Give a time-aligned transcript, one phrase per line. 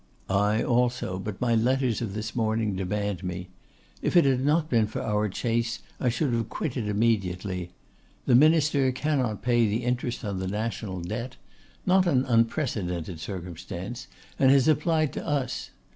[0.31, 3.49] 'I also; but my letters of this morning demand me.
[4.01, 7.69] If it had not been for our chase, I should have quitted immediately.
[8.25, 11.35] The minister cannot pay the interest on the national debt;
[11.85, 14.07] not an unprecedented circumstance,
[14.39, 15.69] and has applied to us.